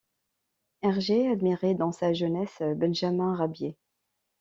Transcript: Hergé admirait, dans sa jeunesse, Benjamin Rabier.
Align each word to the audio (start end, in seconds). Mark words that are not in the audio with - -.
Hergé 0.81 1.27
admirait, 1.29 1.75
dans 1.75 1.91
sa 1.91 2.11
jeunesse, 2.11 2.63
Benjamin 2.75 3.35
Rabier. 3.35 3.77